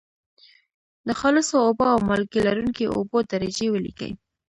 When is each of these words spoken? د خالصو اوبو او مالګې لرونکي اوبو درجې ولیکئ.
د 1.07 1.09
خالصو 1.19 1.55
اوبو 1.65 1.85
او 1.93 1.99
مالګې 2.07 2.39
لرونکي 2.47 2.85
اوبو 2.95 3.17
درجې 3.31 3.67
ولیکئ. 3.69 4.11